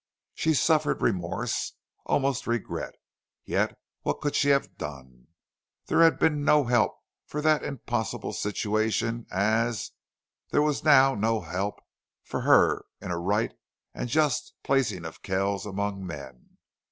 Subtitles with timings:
[0.33, 1.73] She suffered remorse
[2.07, 2.95] almost regret.
[3.45, 5.27] Yet what could she have done?
[5.85, 9.91] There had been no help for that impossible situation as,
[10.49, 11.75] there was now no help
[12.23, 13.53] for her in a right
[13.93, 16.57] and just placing of Kells among men.